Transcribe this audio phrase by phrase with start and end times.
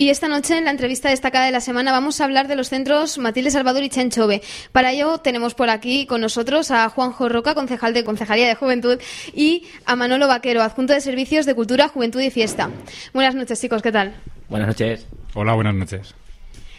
[0.00, 2.70] Y esta noche, en la entrevista destacada de la semana, vamos a hablar de los
[2.70, 4.40] centros Matilde Salvador y Chenchove.
[4.72, 8.98] Para ello, tenemos por aquí con nosotros a Juanjo Roca, concejal de Concejalía de Juventud,
[9.34, 12.70] y a Manolo Vaquero, adjunto de Servicios de Cultura, Juventud y Fiesta.
[13.12, 14.14] Buenas noches, chicos, ¿qué tal?
[14.48, 15.06] Buenas noches.
[15.34, 16.14] Hola, buenas noches.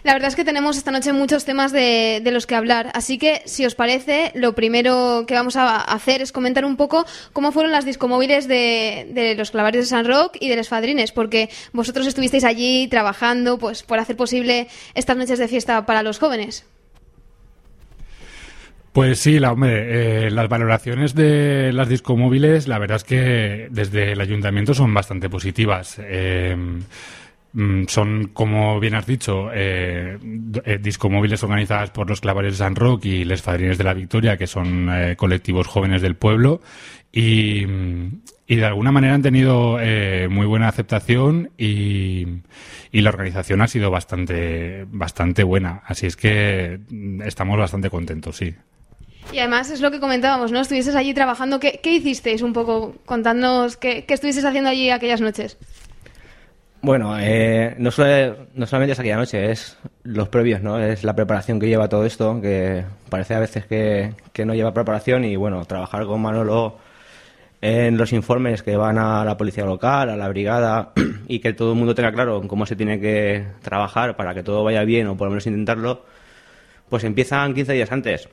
[0.04, 3.42] La verdad es que tenemos esta noche muchos temas de, los que hablar, así que
[3.46, 7.72] si os parece, lo primero que vamos a hacer es comentar un poco cómo fueron
[7.72, 12.08] las discomóviles de, de los clavarios de San Roque y de los Fadrines, porque vosotros
[12.08, 16.66] estuvisteis allí trabajando pues por hacer posible estas noches de fiesta para los jóvenes.
[18.92, 24.12] Pues sí, la, hombre, eh, las valoraciones de las discomóviles, la verdad es que desde
[24.12, 25.98] el ayuntamiento son bastante positivas.
[26.00, 26.58] Eh,
[27.88, 30.18] son, como bien has dicho, eh,
[30.64, 34.38] eh, discomóviles organizadas por los Clavares de San Roque y Les Fadrines de la Victoria,
[34.38, 36.62] que son eh, colectivos jóvenes del pueblo,
[37.12, 39.78] y, de alguna manera han tenido
[40.30, 42.26] muy buena aceptación y,
[42.92, 45.84] la organización ha sido bastante, bastante buena.
[45.86, 48.54] Así es que mm, estamos bastante contentos, sí.
[49.34, 50.60] Y además es lo que comentábamos, ¿no?
[50.62, 51.60] Estuvieses allí trabajando.
[51.60, 52.96] ¿Qué, hicisteis un poco?
[53.06, 55.58] Contándonos qué, qué estuvieses haciendo allí aquellas noches.
[56.84, 57.92] Bueno, eh, no,
[58.56, 60.80] no solamente es aquella noche, es los previos, ¿no?
[60.80, 65.24] Es la preparación que lleva todo esto, que parece a veces que, no lleva preparación
[65.24, 66.80] y bueno, trabajar con Manolo
[67.62, 70.94] en los informes que van a la policía local, a la brigada
[71.28, 74.64] y que todo el mundo tenga claro cómo se tiene que trabajar para que todo
[74.64, 76.04] vaya bien o por lo menos intentarlo,
[76.90, 78.28] pues empiezan 15 días antes.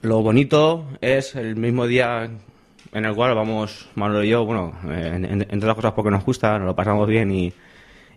[0.00, 2.30] Lo bonito es el mismo día
[2.92, 6.68] en el cual vamos, Manolo y yo, bueno, entre otras cosas porque nos gusta, nos
[6.68, 7.52] lo pasamos bien y,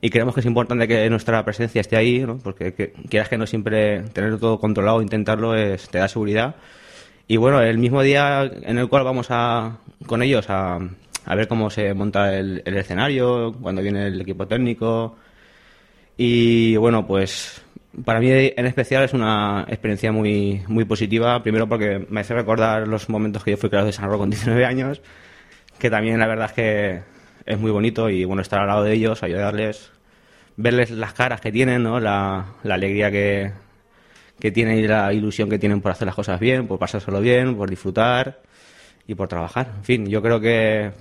[0.02, 2.38] y creemos que es importante que nuestra presencia esté ahí, ¿no?
[2.38, 6.56] porque quieras que no siempre tener todo controlado, intentarlo, es, te da seguridad.
[7.28, 10.80] Y bueno, el mismo día en el cual vamos a, con ellos a,
[11.26, 15.16] a ver cómo se monta el, escenario, cuando viene el equipo técnico.
[16.18, 17.62] Y bueno, pues
[18.04, 22.88] para mí en especial es una experiencia muy, muy positiva, primero porque me hace recordar
[22.88, 25.02] los momentos que yo fui creador de San Roque con 19 años,
[25.78, 27.02] que también la verdad es que
[27.46, 29.92] es muy bonito y bueno estar al lado de ellos, ayudarles,
[30.60, 32.02] verles las caras que tienen, ¿no?
[32.02, 33.52] la, alegría que,
[34.40, 37.56] que tienen y la ilusión que tienen por hacer las cosas bien, por pasárselo bien,
[37.56, 38.42] por disfrutar
[39.08, 39.72] y por trabajar.
[39.78, 40.92] En fin, yo creo que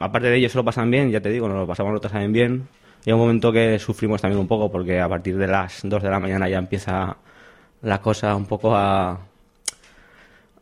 [0.00, 2.32] aparte de ellos se lo pasan bien, ya te digo, nos lo pasamos nosotros también
[2.32, 2.68] bien.
[3.04, 6.10] Y un momento que sufrimos también un poco porque a partir de las 2 de
[6.10, 7.18] la mañana ya empieza
[7.82, 9.20] la cosa un poco a,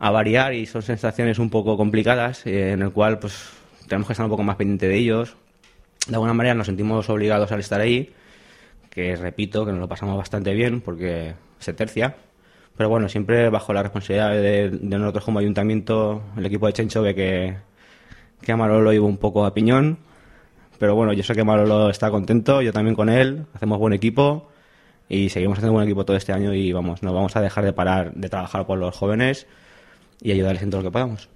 [0.01, 3.51] a variar y son sensaciones un poco complicadas eh, en el cual pues
[3.87, 5.37] tenemos que estar un poco más pendiente de ellos.
[6.07, 8.13] De alguna manera nos sentimos obligados al estar ahí,
[8.91, 12.17] que repito, que nos lo pasamos bastante bien porque se tercia.
[12.77, 17.15] Pero bueno, siempre bajo la responsabilidad de, nosotros como ayuntamiento, el equipo de Chencho ve
[17.15, 17.57] que,
[18.43, 19.99] que Amarolo lo lleva un poco a piñón.
[20.79, 24.51] Pero bueno, yo sé que Marolo está contento, yo también con él, hacemos buen equipo
[25.09, 27.73] y seguimos haciendo buen equipo todo este año y vamos, no vamos a dejar de
[27.73, 29.47] parar de trabajar por los jóvenes
[30.21, 31.36] y ayudarles en todo lo que podamos.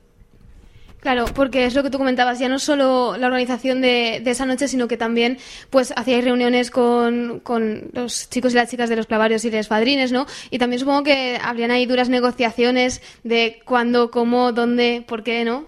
[1.00, 4.68] Claro, porque es lo que tú comentabas, ya no solo la organización de, esa noche,
[4.68, 5.38] sino que también
[5.70, 7.42] pues hacíais reuniones con,
[7.92, 10.26] los chicos y las chicas de los clavarios y de los padrines, ¿no?
[10.50, 15.64] Y también supongo que habrían ahí duras negociaciones de cuándo, cómo, dónde, por qué, ¿no?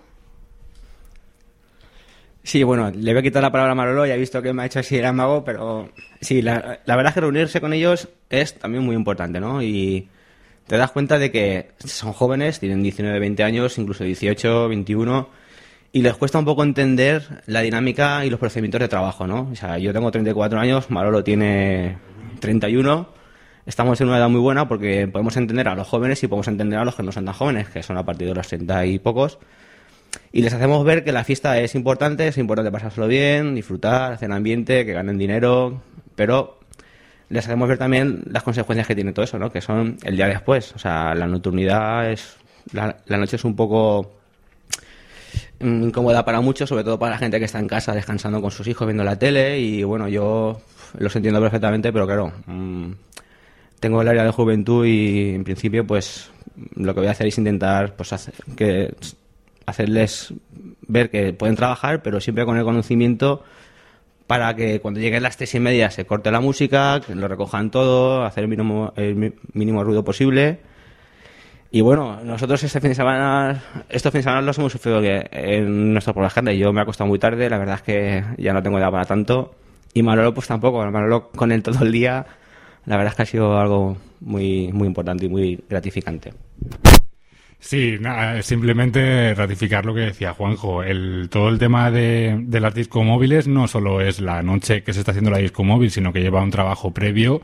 [2.42, 4.62] Sí, bueno, le voy a quitar la palabra a Marolo, ya he visto que me
[4.62, 5.90] ha hecho así el mago, pero
[6.20, 9.62] sí, la, la verdad es que reunirse con ellos es también muy importante, ¿no?
[9.62, 10.08] Y
[10.66, 15.28] te das cuenta de que son jóvenes, tienen 19, 20 años, incluso 18, 21,
[15.92, 19.48] y les cuesta un poco entender la dinámica y los procedimientos de trabajo, ¿no?
[19.52, 21.98] O sea, yo tengo 34 años, Marolo tiene
[22.40, 23.08] 31,
[23.66, 26.78] estamos en una edad muy buena porque podemos entender a los jóvenes y podemos entender
[26.78, 28.98] a los que no son tan jóvenes, que son a partir de los 30 y
[28.98, 29.38] pocos,
[30.32, 34.32] y les hacemos ver que la fiesta es importante, es importante pasárselo bien, disfrutar, hacer
[34.32, 35.82] ambiente, que ganen dinero,
[36.14, 36.61] pero
[37.32, 39.50] les hacemos ver también las consecuencias que tiene todo eso, ¿no?
[39.50, 40.74] Que son el día después.
[40.74, 42.36] O sea, la nocturnidad es.
[42.72, 44.12] La, noche es un poco
[45.58, 48.66] incómoda para muchos, sobre todo para la gente que está en casa descansando con sus
[48.66, 49.58] hijos viendo la tele.
[49.58, 50.60] Y bueno, yo
[50.98, 52.92] los entiendo perfectamente, pero claro, mm,
[53.80, 56.30] tengo el área de juventud y en principio, pues
[56.76, 58.94] lo que voy a hacer es intentar pues, hacer, que,
[59.64, 60.34] hacerles
[60.86, 63.42] ver que pueden trabajar, pero siempre con el conocimiento
[64.26, 67.70] para que cuando lleguen las tres y media se corte la música, que lo recojan
[67.70, 70.60] todo, hacer el mínimo, el mínimo ruido posible.
[71.74, 75.94] Y bueno, nosotros este fin de semana, estos fines de semana los hemos sufrido en
[75.94, 76.52] nuestro programa.
[76.52, 79.06] Yo me he acostado muy tarde, la verdad es que ya no tengo edad para
[79.06, 79.54] tanto.
[79.94, 82.26] Y Manolo pues tampoco, Manolo con él todo el día,
[82.84, 86.34] la verdad es que ha sido algo muy, muy importante y muy gratificante.
[87.64, 87.96] Sí,
[88.42, 90.82] simplemente ratificar lo que decía Juanjo.
[90.82, 94.98] El, todo el tema de, de las discomóviles no solo es la noche que se
[94.98, 97.40] está haciendo la discomóvil, sino que lleva un trabajo previo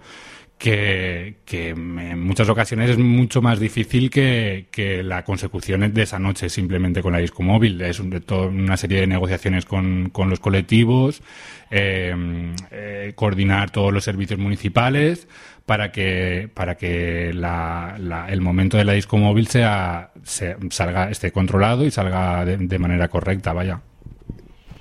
[0.59, 6.49] que, en muchas ocasiones es mucho más difícil que, que, la consecución de esa noche
[6.49, 7.81] simplemente con la disco móvil.
[7.81, 11.23] Es un, toda una serie de negociaciones con, con los colectivos,
[11.71, 15.29] eh, eh, coordinar todos los servicios municipales
[15.65, 21.11] para que, para que la, la, el momento de la disco móvil sea, se, salga,
[21.11, 23.81] esté controlado y salga de, de manera correcta, vaya.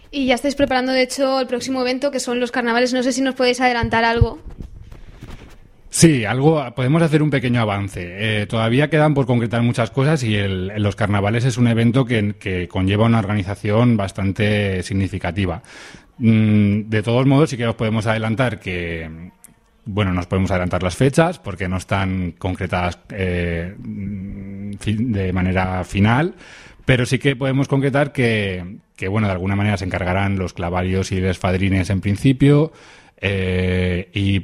[0.10, 2.94] Y ya estáis preparando, de hecho, el próximo evento, que son los carnavales.
[2.94, 4.40] No sé si nos podéis adelantar algo.
[5.90, 8.42] Sí, algo podemos hacer un pequeño avance.
[8.42, 12.68] Eh, todavía quedan por concretar muchas cosas y el, los carnavales es un evento que,
[12.70, 15.64] conlleva una organización bastante significativa.
[16.18, 19.32] Mm, de todos modos, sí que os podemos adelantar que,
[19.86, 26.36] bueno, nos podemos adelantar las fechas porque no están concretadas eh, de manera final,
[26.86, 31.14] pero sí que podemos concretar que, que, bueno, de alguna manera se encargarán los clavarios
[31.14, 32.74] y desfadrines en principio.
[33.20, 34.40] Eh, y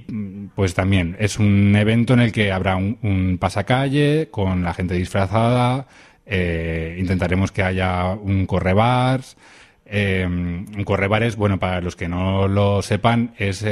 [0.56, 5.88] pues también es un evento en el que habrá un, pasacalle con la gente disfrazada.
[6.26, 9.38] Eh, intentaremos que haya un correbars.
[9.86, 13.64] Eh, un correbares, bueno, para los que no lo sepan, es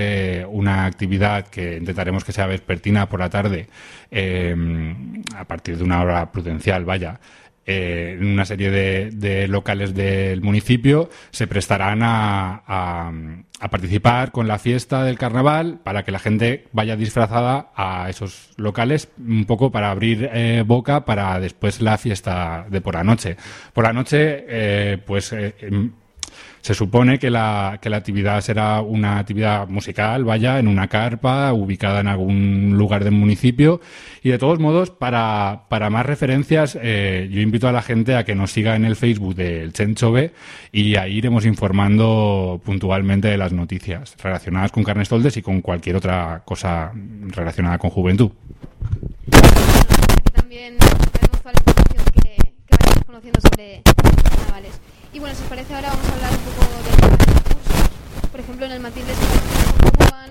[0.50, 3.68] una actividad que intentaremos que sea vespertina por la tarde,
[4.12, 7.20] a partir de una hora prudencial, vaya,
[7.66, 14.58] eh, en una serie de, locales del municipio se prestarán a, a, participar con la
[14.58, 19.92] fiesta del carnaval para que la gente vaya disfrazada a esos locales un poco para
[19.92, 23.38] abrir eh, boca para después la fiesta de por la noche.
[23.74, 25.32] Por la noche, eh, pues
[26.62, 31.54] se supone que la, que la actividad será una actividad musical, vaya, en una carpa,
[31.54, 33.82] ubicada en algún lugar del municipio.
[34.24, 38.24] Y de todos modos, para, para más referencias, eh, yo invito a la gente a
[38.24, 40.32] que nos siga en el Facebook del Chenchove
[40.72, 46.44] y ahí iremos informando puntualmente de las noticias relacionadas con Carnestoldes y con cualquier otra
[46.46, 46.92] cosa
[47.34, 48.32] relacionada con juventud.
[55.14, 58.30] Y bueno, si os parece, ahora vamos a hablar un poco de los cursos.
[58.32, 60.30] Por ejemplo, en el Matilde, ¿cómo van?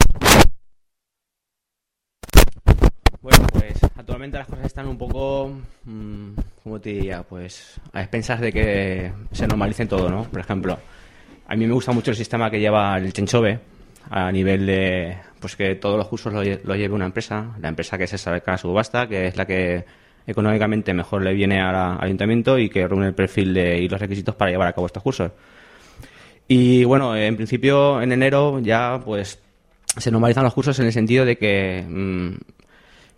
[3.20, 5.52] Bueno, pues actualmente las cosas están un poco,
[5.84, 6.30] mmm,
[6.64, 7.22] ¿cómo te diría?
[7.22, 10.24] Pues a expensas de que se normalicen todo, ¿no?
[10.24, 10.78] Por ejemplo,
[11.46, 13.60] a mí me gusta mucho el sistema que lleva el Chenchove
[14.08, 17.98] a nivel de, pues que todos los cursos lo, lo lleve una empresa, la empresa
[17.98, 19.84] que se saca a subasta, que es la que
[20.30, 24.34] económicamente mejor le viene al ayuntamiento y que reúne el perfil de, y los requisitos
[24.34, 25.32] para llevar a cabo estos cursos.
[26.48, 29.40] Y bueno, en principio en enero ya pues
[29.96, 32.32] se normalizan los cursos en el sentido de que mmm,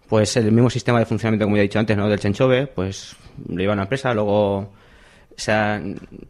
[0.09, 2.09] pues el mismo sistema de funcionamiento como ya he dicho antes, ¿no?
[2.09, 3.17] del Chenchove, pues
[3.49, 4.73] lo lleva una empresa, luego
[5.37, 5.81] se ha,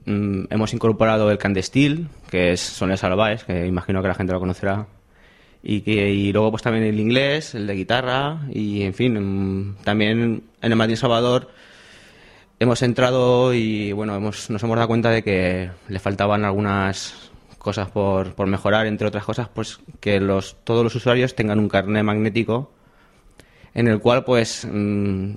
[0.05, 4.41] mmm, hemos incorporado el Candestil, que es son Salvaes, que imagino que la gente lo
[4.41, 4.87] conocerá
[5.63, 10.43] y que y luego pues también el inglés, el de guitarra y en fin, también
[10.61, 11.51] en el Madrid Salvador
[12.59, 17.91] hemos entrado y bueno, hemos, nos hemos dado cuenta de que le faltaban algunas cosas
[17.91, 22.03] por, por mejorar, entre otras cosas, pues que los, todos los usuarios tengan un carnet
[22.03, 22.73] magnético
[23.75, 25.33] en el cual pues mmm,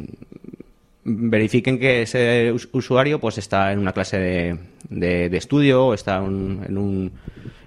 [1.03, 6.77] verifiquen que ese usuario pues está en una clase de, de, estudio o está en,
[6.77, 7.11] un,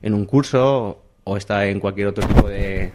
[0.03, 2.91] en un curso o está en cualquier otro tipo de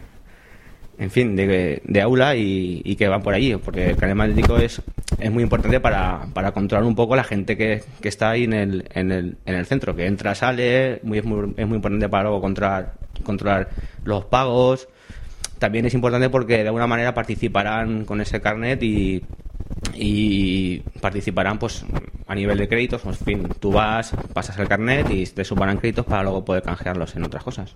[0.98, 4.80] en fin, de, aula y, que van por allí, porque el carnet magnético es,
[5.18, 8.52] es muy importante para, para controlar un poco la gente que, que está ahí en
[8.52, 12.08] el, en, el, en el centro, que entra, sale, muy, es, muy, es muy importante
[12.08, 13.70] para luego controlar, controlar
[14.04, 14.88] los pagos.
[15.58, 19.22] También es importante porque de alguna manera participarán con ese carnet y,
[19.94, 21.84] y participarán pues
[22.26, 25.78] a nivel de créditos, pues, en fin, tú vas, pasas el carnet y te sumarán
[25.78, 27.74] créditos para luego poder canjearlos en otras cosas.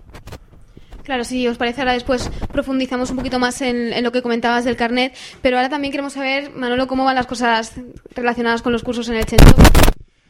[1.09, 4.75] Claro, si os parece, ahora después profundizamos un poquito más en, lo que comentabas del
[4.75, 5.11] carnet,
[5.41, 7.73] pero ahora también queremos saber, Manolo, cómo van las cosas
[8.13, 9.55] relacionadas con los cursos en el Chencho.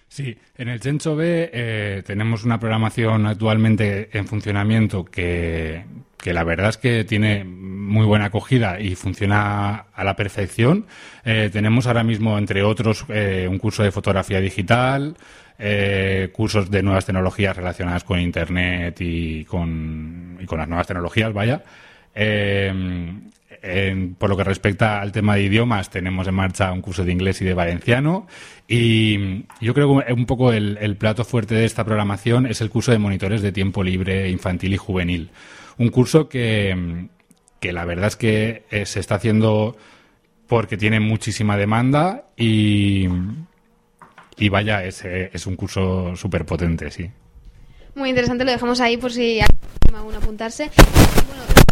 [0.09, 5.85] Sí, en el Chencho B eh, tenemos una programación actualmente en funcionamiento que,
[6.17, 10.87] que la verdad es que tiene muy buena acogida y funciona a la perfección.
[11.23, 15.15] Eh, tenemos ahora mismo, entre otros, eh, un curso de fotografía digital,
[15.59, 21.31] eh, cursos de nuevas tecnologías relacionadas con Internet y con, y con las nuevas tecnologías,
[21.33, 21.63] vaya.
[22.15, 22.73] Eh,
[23.61, 27.11] en, por lo que respecta al tema de idiomas, tenemos en marcha un curso de
[27.11, 28.27] inglés y de valenciano.
[28.67, 32.91] Y yo creo que un poco el, plato fuerte de esta programación es el curso
[32.91, 35.31] de monitores de tiempo libre infantil y juvenil.
[35.77, 37.07] Un curso que,
[37.59, 39.75] que la verdad es que eh, se está haciendo
[40.47, 43.07] porque tiene muchísima demanda y,
[44.49, 47.09] vaya, es, es un curso súper potente, sí.
[47.95, 50.69] Muy interesante, lo dejamos ahí por si alguien alguno apuntarse.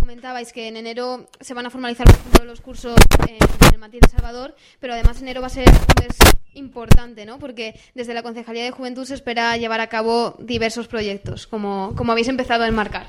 [0.07, 2.07] Comentabais que en enero se van a formalizar
[2.45, 2.95] los cursos
[3.27, 3.35] en
[3.73, 6.17] el Matías de Salvador, pero además enero va a ser un mes
[6.53, 7.39] importante, ¿no?
[7.39, 12.13] Porque desde la Concejalía de Juventud se espera llevar a cabo diversos proyectos, como, como
[12.13, 13.07] habéis empezado a enmarcar.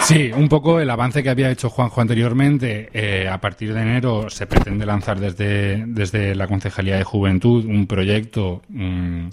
[0.00, 2.88] Sí, un poco el avance que había hecho Juanjo anteriormente.
[2.94, 7.86] Eh, a partir de enero se pretende lanzar desde, desde la Concejalía de Juventud un
[7.86, 9.28] proyecto mm,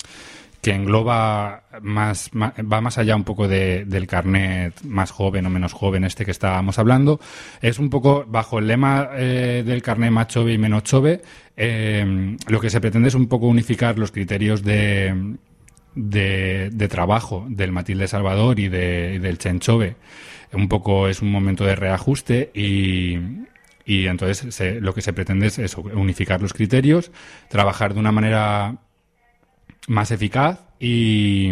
[0.63, 6.05] que engloba más, va más allá un poco del carnet más joven o menos joven
[6.05, 7.19] este que estábamos hablando.
[7.61, 11.21] Es un poco bajo el lema eh, del carnet más chove y menos chove.
[11.57, 15.35] Eh, lo que se pretende es un poco unificar los criterios de,
[15.95, 19.97] de, trabajo del Matilde Salvador y, de, del Chenchove.
[20.53, 23.17] Un poco es un momento de reajuste y,
[23.85, 27.11] y entonces lo que se pretende es unificar los criterios,
[27.49, 28.77] trabajar de una manera
[29.87, 31.51] más eficaz y,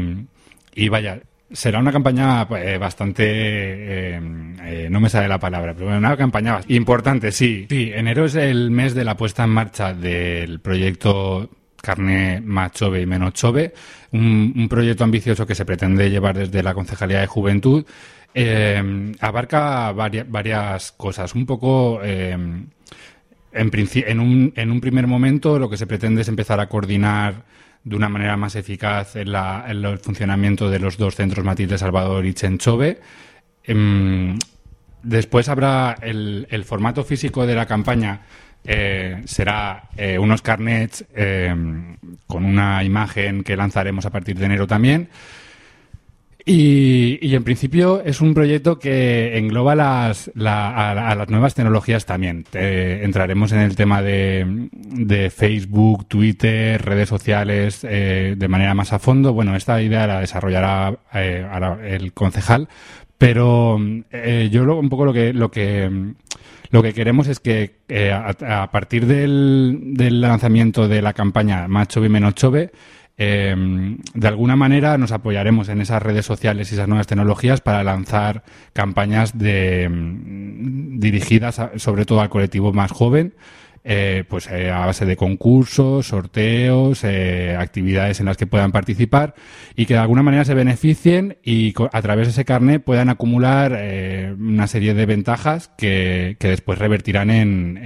[0.74, 1.20] y vaya,
[1.52, 4.22] será una campaña pues, bastante eh,
[4.64, 7.66] eh, no me sale la palabra pero una campaña importante sí.
[7.70, 11.50] Sí enero es el mes de la puesta en marcha del proyecto
[11.82, 13.74] carne más chove y menos chove
[14.12, 17.86] un, proyecto ambicioso que se pretende llevar desde la concejalía de juventud.
[18.34, 22.72] Eh, abarca varias cosas un poco en,
[23.52, 27.44] en, un, en un primer momento lo que se pretende es empezar a coordinar
[27.84, 32.34] de una manera más eficaz en, el funcionamiento de los dos centros Matilde Salvador y
[32.34, 33.00] Chenchove.
[33.64, 34.38] Em,
[35.04, 38.22] después habrá el, formato físico de la campaña.
[38.64, 41.98] Eh, será eh, unos carnets em,
[42.28, 45.10] con una imagen que lanzaremos a partir de enero también.
[46.46, 52.46] Y, en principio es un proyecto que engloba las, a, las nuevas tecnologías también.
[52.54, 59.34] entraremos en el tema de, Facebook, Twitter, redes sociales eh, de manera más a fondo.
[59.34, 61.46] Bueno, esta idea la desarrollará eh,
[61.84, 62.68] el concejal,
[63.18, 63.80] pero
[64.12, 66.14] eh, yo lo, un poco lo que lo que
[66.72, 67.82] lo que queremos es que
[68.14, 72.72] a, partir del, del lanzamiento de la campaña Más Chove menos Chove
[73.24, 73.56] eh,
[74.16, 78.42] de alguna manera nos apoyaremos en esas redes sociales y esas nuevas tecnologías para lanzar
[78.74, 83.36] campañas de, mm, dirigidas sobre todo al colectivo más joven.
[83.84, 89.36] Eh, pues eh, a base de concursos, sorteos, actividades en las que puedan participar
[89.76, 93.72] y que de alguna manera se beneficien y a través de ese carnet puedan acumular
[94.38, 97.78] una serie de ventajas que, después revertirán en,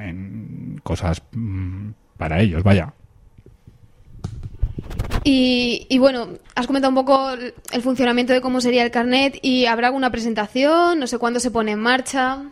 [0.00, 2.94] en cosas mm, para ellos, vaya.
[5.26, 9.86] Y, bueno, has comentado un poco el funcionamiento de cómo sería el carnet y habrá
[9.86, 12.42] alguna presentación, no sé cuándo se pone en marcha.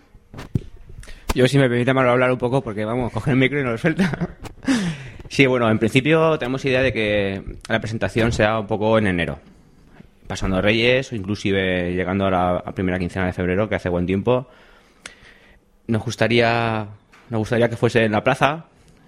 [1.34, 4.30] Yo, si me permite, hablar un poco porque vamos, coger el micro y no suelta.
[5.28, 9.38] sí, bueno, en principio tenemos idea de que la presentación sea un poco en enero,
[10.26, 14.48] pasando Reyes o inclusive llegando a la primera quincena de febrero, que hace buen tiempo.
[15.88, 16.86] Nos gustaría,
[17.28, 18.66] nos gustaría que fuese en la plaza,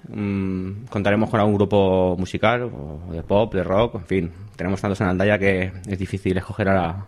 [0.08, 4.32] Mm, contaremos con algún grupo musical, o de pop, de rock, en fin.
[4.56, 7.06] Tenemos tantos en Aldaya que es difícil escoger a,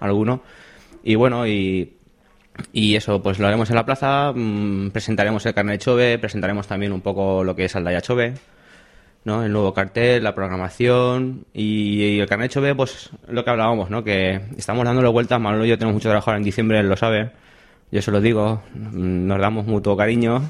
[0.00, 0.42] alguno.
[1.02, 1.92] Y bueno, y,
[2.72, 7.00] eso, pues lo haremos en la plaza, mm, presentaremos el carnet Chove, presentaremos también un
[7.00, 8.34] poco lo que es Aldaya Chove,
[9.24, 9.44] ¿no?
[9.44, 14.04] El nuevo cartel, la programación y, el carnet Chove, pues lo que hablábamos, ¿no?
[14.04, 17.30] Que estamos dándole vueltas, Manolo y yo tenemos mucho trabajo en diciembre, él lo sabe,
[17.92, 20.42] yo se lo digo, mm, nos damos mutuo cariño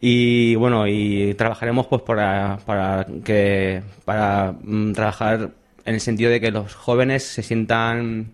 [0.00, 5.50] y bueno y trabajaremos pues para, para que para mm, trabajar
[5.84, 8.30] en el sentido de que los jóvenes se sientan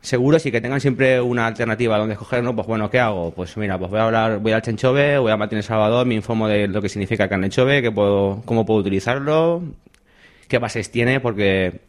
[0.00, 2.54] seguros y que tengan siempre una alternativa donde escoger, ¿no?
[2.54, 3.32] Pues bueno, ¿qué hago?
[3.32, 6.48] Pues mira, pues voy a hablar, voy al Chenchove, voy a Martín Salvador, me informo
[6.48, 9.62] de lo que significa el Carnechove, que puedo, cómo puedo utilizarlo,
[10.48, 11.80] qué bases tiene, porque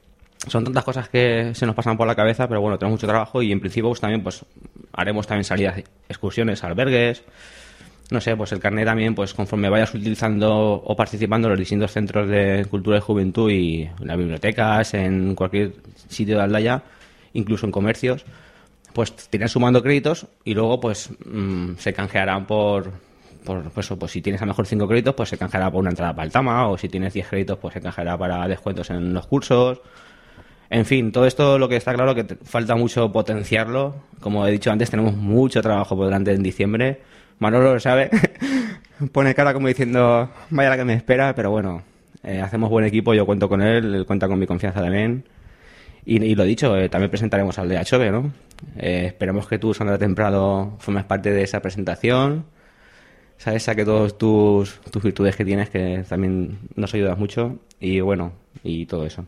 [0.48, 3.42] son tantas cosas que se nos pasan por la cabeza, pero bueno, tenemos mucho trabajo
[3.42, 4.46] y en principio pues también pues
[4.94, 7.24] haremos también salidas, excursiones, albergues,
[8.12, 11.92] no sé, pues el carnet también, pues conforme vayas utilizando o participando en los distintos
[11.92, 15.74] centros de cultura y juventud y en las bibliotecas, en cualquier
[16.08, 16.84] sitio de Aldaya,
[17.34, 18.26] incluso en comercios,
[18.94, 22.92] pues te sumando créditos y luego pues mm, se canjearán por,
[23.44, 25.92] por pues, pues si tienes a lo mejor 5 créditos, pues se canjeará por una
[25.92, 29.14] entrada para el Tama, o si tienes 10 créditos, pues se canjeará para descuentos en
[29.14, 29.82] los cursos.
[30.72, 33.96] En fin, todo esto lo que está claro que falta mucho potenciarlo.
[34.20, 37.02] Como he dicho antes, tenemos mucho trabajo por delante en diciembre
[37.40, 38.10] Manolo lo sabe,
[39.12, 41.84] pone cara como diciendo, vaya la que me espera, pero bueno,
[42.24, 45.24] eh, hacemos buen equipo, yo cuento con él, él cuenta con mi confianza también.
[46.06, 48.34] Y, y lo dicho, eh, también presentaremos al DHV, ¿no?
[48.78, 52.46] Eh, esperemos que tú, Sandra Temprado, formes parte de esa presentación.
[53.38, 58.34] sabes, saque todas tus, tus virtudes que tienes, que también nos ayudas mucho, y bueno,
[58.64, 59.26] y todo eso.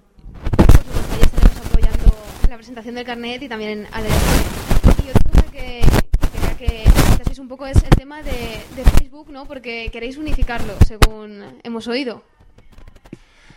[0.58, 2.14] ya estaremos apoyando
[2.50, 5.91] la presentación del carnet y también al Y otra cosa que, que
[7.32, 8.32] comentaseis un poco es el tema de,
[8.76, 9.46] de Facebook, ¿no?
[9.46, 12.24] Porque queréis unificarlo, según hemos oído.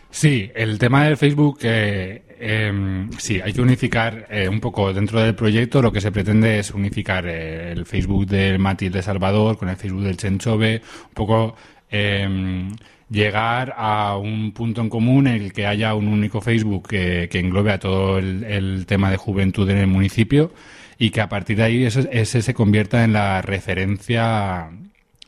[0.09, 5.19] Sí, el tema del Facebook, eh, eh, sí, hay que unificar eh, un poco dentro
[5.19, 5.81] del proyecto.
[5.81, 9.75] Lo que se pretende es unificar eh, el Facebook del Mati de Salvador con el
[9.75, 11.55] Facebook del Chenchove, un poco
[11.89, 12.71] em,
[13.09, 17.39] llegar a un punto en común en el que haya un único Facebook que, que
[17.39, 20.51] englobe a todo el, tema de juventud en el municipio
[20.97, 24.69] y que a partir de ahí ese, se convierta en la referencia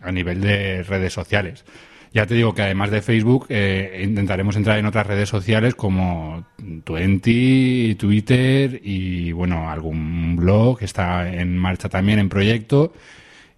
[0.02, 1.66] a nivel de redes sociales.
[2.14, 6.46] Ya te digo que además de Facebook eh, intentaremos entrar en otras redes sociales como
[6.84, 12.94] Twenty, Twitter y bueno, algún blog que está en marcha también en proyecto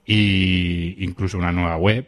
[0.06, 2.08] y incluso una nueva web.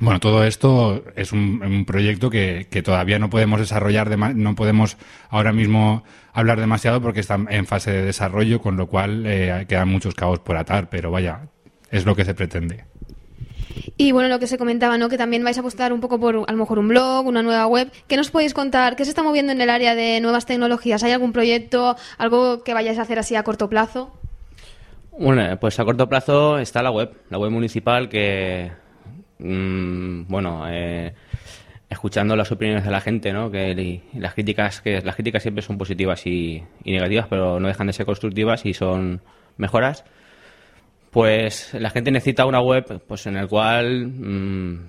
[0.00, 4.54] Bueno, todo esto es un, un proyecto que, que, todavía no podemos desarrollar, de, no
[4.54, 4.96] podemos
[5.30, 6.04] ahora mismo
[6.38, 10.38] hablar demasiado porque está en fase de desarrollo, con lo cual eh, quedan muchos cabos
[10.38, 11.48] por atar, pero vaya,
[11.90, 12.84] es lo que se pretende.
[13.96, 15.08] Y bueno, lo que se comentaba, ¿no?
[15.08, 17.66] Que también vais a apostar un poco por a lo mejor un blog, una nueva
[17.66, 17.90] web.
[18.06, 18.94] ¿Qué nos podéis contar?
[18.94, 21.02] ¿Qué se está moviendo en el área de nuevas tecnologías?
[21.02, 24.12] ¿Hay algún proyecto, algo que vayáis a hacer así a corto plazo?
[25.18, 28.70] Bueno, pues a corto plazo está la web, la web municipal que,
[29.38, 31.14] mmm, bueno, eh,
[31.90, 33.50] escuchando las opiniones de la gente, ¿no?
[33.50, 37.92] Que las críticas, que las críticas siempre son positivas y, negativas, pero no dejan de
[37.92, 39.20] ser constructivas y son
[39.56, 40.04] mejoras
[41.10, 44.88] pues la gente necesita una web pues en el cual mmm,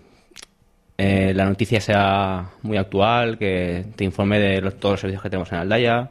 [0.98, 5.50] eh, la noticia sea muy actual, que te informe de todos los servicios que tenemos
[5.54, 6.10] en Aldaya,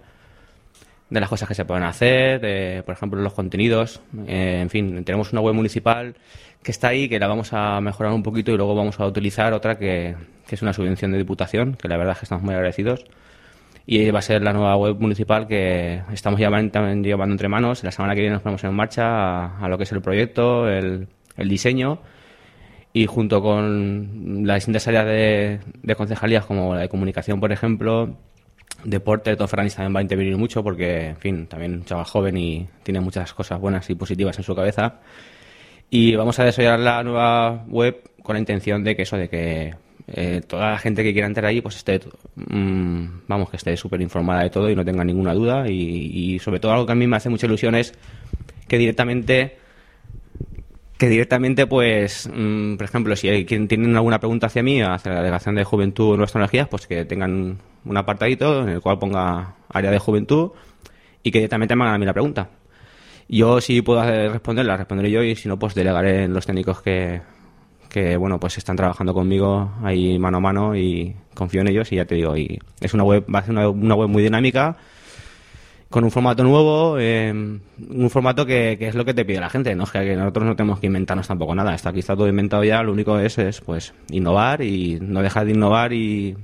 [1.10, 4.00] de las cosas que se pueden hacer, de, por ejemplo, los contenidos.
[4.26, 6.14] Eh, en fin, tenemos una web municipal
[6.62, 9.52] que está ahí, que la vamos a mejorar un poquito y luego vamos a utilizar
[9.52, 10.16] otra que,
[10.48, 13.04] es una subvención de diputación, que la verdad es que estamos muy agradecidos
[13.86, 17.82] y va a ser la nueva web municipal que estamos llevando, llevando entre manos.
[17.84, 20.68] La semana que viene nos ponemos en marcha a, a lo que es el proyecto,
[20.68, 22.00] el, el, diseño
[22.92, 28.14] y junto con las distintas áreas de, de, concejalías como la de comunicación, por ejemplo,
[28.84, 32.36] deporte, Tom Fernández también va a intervenir mucho porque, en fin, también un chaval joven
[32.36, 35.00] y tiene muchas cosas buenas y positivas en su cabeza.
[35.90, 39.74] Y vamos a desarrollar la nueva web con la intención de que eso, de que
[40.06, 42.00] eh, toda la gente que quiera entrar ahí pues esté
[42.34, 46.38] mmm, vamos que esté súper informada de todo y no tenga ninguna duda y, y,
[46.38, 47.92] sobre todo algo que a mí me hace mucha ilusión es
[48.66, 49.58] que directamente
[50.98, 55.54] que directamente pues mmm, por ejemplo si tienen alguna pregunta hacia mí hacia la delegación
[55.54, 59.98] de juventud nuevas tecnologías pues que tengan un apartadito en el cual ponga área de
[59.98, 60.50] juventud
[61.22, 62.50] y que directamente me hagan a mí la pregunta.
[63.28, 67.20] Yo si puedo responderla responderé yo y si no pues delegaré en los técnicos que
[67.88, 71.96] que bueno pues están trabajando conmigo ahí mano a mano y confío en ellos y
[71.96, 74.76] ya te digo y es una web va a ser una, una web muy dinámica
[75.90, 79.48] con un formato nuevo eh, un formato que, que, es lo que te pide la
[79.48, 81.74] gente no es que nosotros no tenemos que inventarnos tampoco nada.
[81.74, 85.46] Está aquí está todo inventado ya lo único es es pues innovar y no dejar
[85.46, 86.36] de innovar y,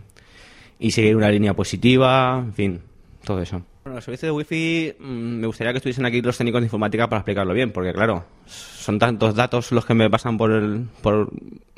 [0.79, 2.81] y seguir una línea positiva en fin
[3.25, 3.63] todo eso.
[3.85, 7.07] Bueno, los servicios de wifi mmm, me gustaría que estuviesen aquí los técnicos de informática
[7.09, 11.31] para explicarlo bien, porque claro, son tantos datos los que me pasan por, el, por,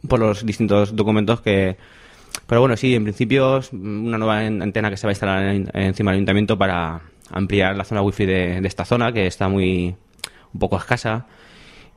[0.07, 1.76] por los distintos documentos que...
[2.46, 6.12] Pero bueno, sí, en principio una nueva antena que se va a instalar en, encima
[6.12, 9.96] del ayuntamiento para ampliar la zona wifi de, de esta zona, que está muy
[10.52, 11.26] un poco escasa.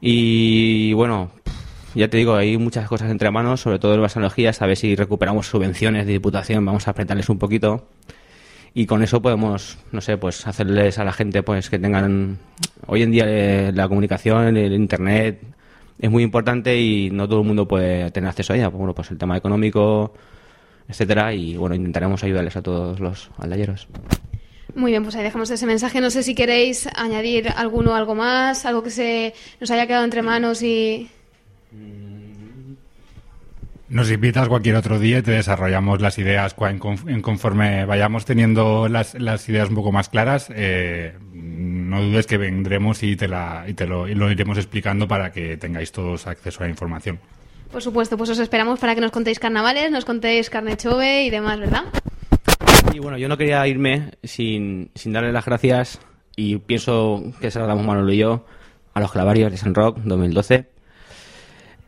[0.02, 1.32] Y bueno,
[1.96, 4.78] ya te digo, hay muchas cosas entre manos, sobre todo en las tecnologías, a ver
[4.78, 7.88] si recuperamos subvenciones de diputación, vamos a apretarles un poquito
[8.74, 12.38] y con eso podemos, no sé, pues hacerles a la gente pues que tengan
[12.86, 15.42] hoy en día eh, la comunicación, el internet
[15.98, 19.12] es muy importante y no todo el mundo puede tener acceso a ella, bueno, pues
[19.12, 20.14] el tema económico,
[20.88, 23.88] etcétera y bueno, intentaremos ayudarles a todos los aldayeros.
[24.76, 26.00] Muy bien, pues ahí dejamos ese mensaje.
[26.02, 30.22] No sé si queréis añadir alguno algo más, algo que se nos haya quedado entre
[30.22, 31.10] manos y
[33.90, 39.16] nos invitas cualquier otro día y te desarrollamos las ideas en conforme vayamos teniendo las,
[39.16, 40.52] las ideas un poco más claras.
[40.56, 45.08] Eh, no dudes que vendremos y te, la, y te lo, y lo iremos explicando
[45.08, 47.20] para que tengáis todos acceso a la información.
[47.72, 51.32] Por supuesto, pues os esperamos para que nos contéis carnavales, nos contéis carne chove y
[51.32, 51.86] demás, ¿verdad?
[52.94, 56.00] Y bueno, yo no quería irme sin, sin darle las gracias
[56.36, 58.46] y pienso que se las damos Manolo y yo
[58.94, 60.68] a los clavarios de San Rock 2012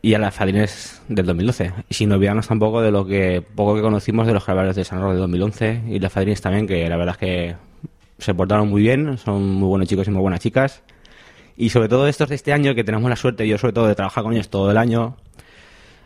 [0.02, 1.72] y a las Fadines del 2012.
[1.88, 5.00] Y sin olvidarnos tampoco de lo que poco que conocimos de los Calvarios de San
[5.00, 7.56] Roque de 2011 y las Fadines también, que la verdad es que
[8.18, 10.82] se portaron muy bien, son muy buenos chicos y muy buenas chicas.
[11.56, 13.94] Y sobre todo estos de este año, que tenemos la suerte, yo sobre todo, de
[13.94, 15.16] trabajar con ellos todo el año.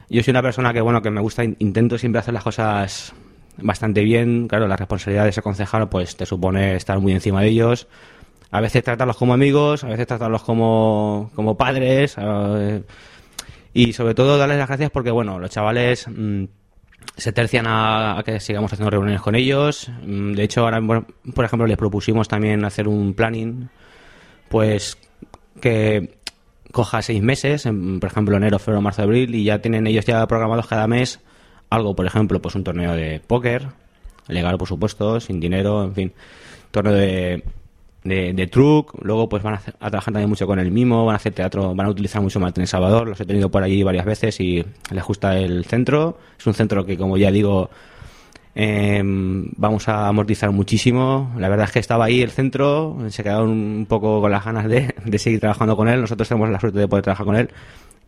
[0.08, 3.14] Yo soy una persona que, bueno, que me gusta, intento siempre hacer las cosas
[3.58, 4.48] bastante bien.
[4.48, 7.86] Claro, la responsabilidad de ser concejal, pues te supone estar muy encima de ellos.
[8.50, 12.14] A veces tratarlos como amigos, a veces tratarlos como, como padres.
[12.18, 12.82] eh,
[13.74, 16.44] y sobre todo darles las gracias porque, bueno, los chavales mm,
[17.16, 19.90] se tercian a, a que sigamos haciendo reuniones con ellos.
[20.04, 20.80] Mm, De hecho, ahora,
[21.34, 23.68] por ejemplo, les propusimos también hacer un planning,
[24.48, 24.96] pues
[25.60, 26.16] que
[26.72, 30.26] coja seis meses, en, por ejemplo, enero, febrero, marzo, abril, y ya tienen ellos ya
[30.26, 31.20] programados cada mes
[31.70, 33.68] algo, por ejemplo, pues un torneo de póker,
[34.28, 36.12] legal, por supuesto, sin dinero, en fin,
[36.70, 37.42] torneo de,
[38.04, 41.16] de, de truc, luego pues van a, trabajar también mucho con el mimo, van a
[41.16, 44.40] hacer teatro, van a utilizar mucho Martín Salvador, los he tenido por allí varias veces
[44.40, 47.70] y les gusta el centro, es un centro que como ya digo
[48.58, 51.30] eh, vamos a amortizar muchísimo.
[51.38, 54.66] La verdad es que estaba ahí el centro, se quedaron un poco con las ganas
[54.66, 56.00] de, de seguir trabajando con él.
[56.00, 57.50] Nosotros tenemos la suerte de poder trabajar con él.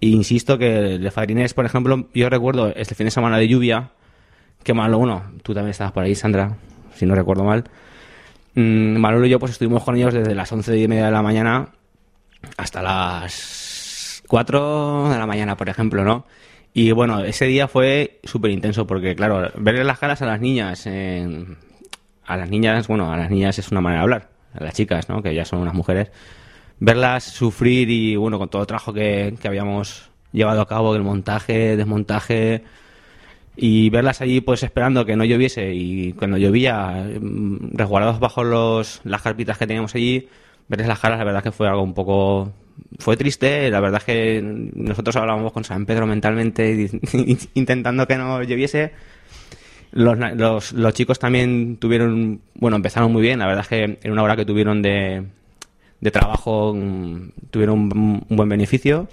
[0.00, 3.90] Insisto que Fadrinés, por ejemplo, yo recuerdo este fin de semana de lluvia,
[4.62, 6.56] que malo uno, tú también estabas por ahí, Sandra,
[6.94, 7.64] si no recuerdo mal.
[8.54, 11.22] Mm, Manolo y yo pues estuvimos con ellos desde las once y media de la
[11.22, 11.68] mañana
[12.56, 16.26] hasta las 4 de la mañana, por ejemplo, ¿no?
[16.72, 20.86] Y bueno, ese día fue súper intenso porque, claro, verle las caras a las niñas,
[20.86, 25.08] a las niñas, bueno, a las niñas es una manera de hablar, a las chicas,
[25.08, 25.22] ¿no?
[25.22, 26.10] Que ya son unas mujeres,
[26.80, 31.02] verlas sufrir y, bueno, con todo el trabajo que, que habíamos llevado a cabo, el
[31.02, 32.62] montaje, desmontaje,
[33.56, 39.00] y verlas allí pues esperando que no lloviese y cuando llovía mm, resguardados bajo los,
[39.02, 40.28] las carpitas que teníamos allí
[40.68, 42.52] verles las caras la verdad que fue algo un poco
[42.98, 43.70] fue triste.
[43.70, 46.90] La verdad es que nosotros hablábamos con San Pedro mentalmente
[47.54, 48.92] intentando que no lloviese.
[49.90, 53.38] Los, los, los chicos también tuvieron bueno empezaron muy bien.
[53.38, 55.24] La verdad es que en una hora que tuvieron de,
[56.00, 59.08] de trabajo mm, tuvieron un, buen beneficio.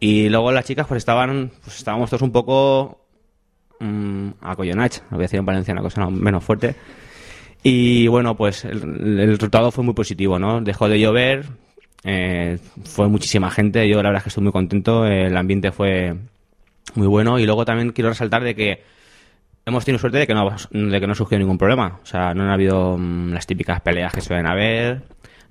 [0.00, 3.06] Y luego las chicas pues estaban pues estábamos todos un poco
[3.80, 6.74] mm, a Collonach, lo voy a decir en valenciano, cosa no- menos fuerte.
[7.62, 10.60] Y bueno, pues el, el resultado fue muy positivo, ¿no?
[10.60, 11.46] Dejó de llover,
[12.04, 16.14] eh, fue muchísima gente, yo la verdad es que estoy muy contento, el ambiente fue
[16.94, 17.38] muy bueno.
[17.38, 18.82] Y luego también quiero resaltar de que
[19.64, 22.42] hemos tenido suerte de que no, de que no surgió ningún problema, o sea, no
[22.44, 25.02] han habido mm, las típicas peleas que suelen haber,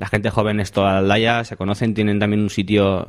[0.04, 3.08] la gente joven es toda la aldaya, se conocen, tienen también un sitio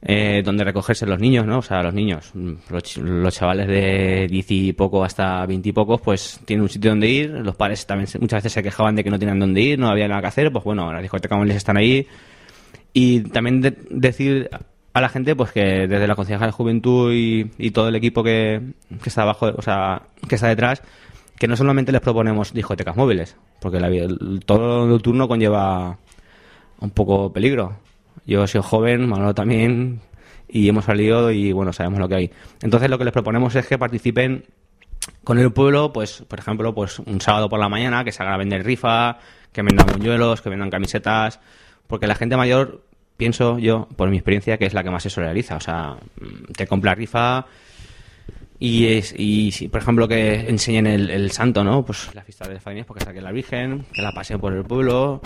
[0.00, 1.58] eh, donde recogerse los niños, ¿no?
[1.58, 2.32] O sea, los niños,
[2.70, 6.90] los, los chavales de 10 y poco hasta 20 y pocos, pues tienen un sitio
[6.92, 7.28] donde ir.
[7.28, 10.08] Los padres también muchas veces se quejaban de que no tenían dónde ir, no había
[10.08, 10.50] nada que hacer.
[10.50, 12.06] Pues bueno, las discotecas están ahí.
[12.94, 14.48] Y también de- decir
[14.94, 18.24] a la gente, pues que desde la Concejal de Juventud y, y todo el equipo
[18.24, 18.62] que
[19.04, 20.82] está abajo, o sea, que está detrás,
[21.40, 25.96] que no solamente les proponemos discotecas móviles, porque la, el- todo nocturno conlleva
[26.80, 27.78] un poco peligro.
[28.26, 30.00] Yo he sido joven, Manolo también,
[30.48, 32.30] y hemos salido y bueno, sabemos lo que hay.
[32.60, 34.44] Entonces lo que les proponemos es que participen
[35.24, 38.36] con el pueblo, pues, por ejemplo, pues un sábado por la mañana, que salgan a
[38.36, 39.16] vender rifa,
[39.50, 41.40] que vendan buñuelos, que vendan camisetas,
[41.86, 42.82] porque la gente mayor,
[43.16, 45.56] pienso yo, por mi experiencia, que es la que más se solidariza.
[45.56, 47.46] O sea, mm, te compra rifa
[48.62, 51.82] y, es, y por ejemplo, que enseñen el, el santo, ¿no?
[51.82, 55.22] Pues la fiesta de Fainés, porque saque la Virgen, que la paseen por el pueblo.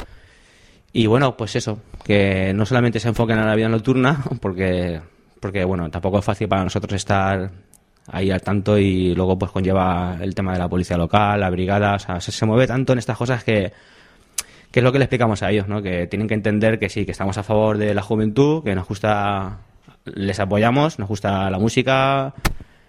[0.92, 5.01] Y bueno, pues eso, que no solamente se enfoquen en la vida nocturna, porque,
[5.40, 7.51] porque bueno, tampoco es fácil para nosotros estar
[8.07, 11.97] ahí al tanto y luego pues conlleva el tema de la policía local, la brigada,
[11.97, 13.73] o sea, se, se mueve tanto en estas cosas que,
[14.70, 15.83] que es lo que le explicamos a ellos, ¿no?
[15.83, 18.87] Que tienen que entender que sí, que estamos a favor de la juventud, que nos
[18.87, 19.59] gusta,
[20.05, 22.33] les apoyamos, nos gusta la música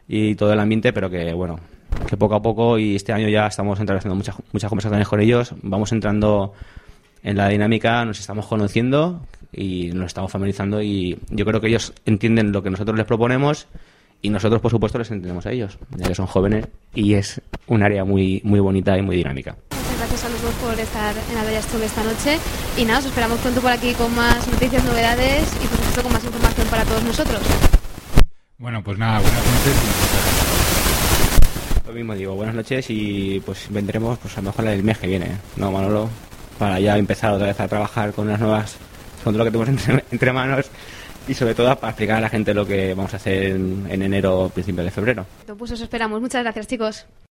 [0.07, 1.59] y todo el ambiente, pero que bueno,
[2.07, 5.53] que poco a poco y este año ya estamos entablando muchas, muchas conversaciones con ellos,
[5.61, 6.53] vamos entrando
[7.23, 11.93] en la dinámica, nos estamos conociendo y nos estamos familiarizando y yo creo que ellos
[12.05, 13.67] entienden lo que nosotros les proponemos
[14.21, 17.83] y nosotros por supuesto les entendemos a ellos, ya que son jóvenes y es un
[17.83, 19.55] área muy muy bonita y muy dinámica.
[19.71, 22.37] Muchas gracias a los dos por estar en Aldaya Strong esta noche.
[22.77, 26.13] Y nada, os esperamos pronto por aquí con más noticias, novedades y por supuesto con
[26.13, 27.74] más información para todos nosotros.
[28.57, 29.75] Bueno, pues nada, buenas noches.
[31.85, 35.07] Lo mismo digo, buenas noches y pues vendremos pues a lo mejor el mes que
[35.07, 36.09] viene, ¿no, Manolo?
[36.57, 38.77] Para ya empezar otra vez a trabajar con las nuevas,
[39.23, 40.67] con todo lo que tenemos entre, entre manos
[41.27, 44.01] y sobre todo para explicar a la gente lo que vamos a hacer en, en
[44.01, 45.25] enero, principios de febrero.
[45.57, 46.21] Pues os esperamos.
[46.21, 47.05] Muchas gracias, chicos.